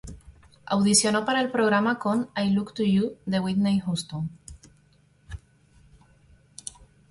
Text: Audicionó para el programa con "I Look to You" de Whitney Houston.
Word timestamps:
Audicionó 0.65 1.25
para 1.25 1.41
el 1.41 1.51
programa 1.51 1.99
con 1.99 2.31
"I 2.35 2.49
Look 2.49 2.73
to 2.73 2.81
You" 2.83 3.17
de 3.27 3.39
Whitney 3.39 3.79
Houston. 3.81 4.31